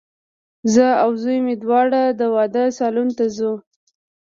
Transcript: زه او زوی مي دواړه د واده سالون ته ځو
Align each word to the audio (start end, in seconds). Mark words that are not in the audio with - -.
زه 0.73 0.85
او 1.03 1.09
زوی 1.21 1.37
مي 1.45 1.55
دواړه 1.63 2.01
د 2.19 2.21
واده 2.35 2.63
سالون 2.77 3.09
ته 3.17 3.25
ځو 3.37 3.51